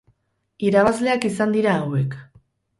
Irabazleak 0.69 1.29
izan 1.31 1.55
dira 1.59 1.79
hauek. 1.85 2.19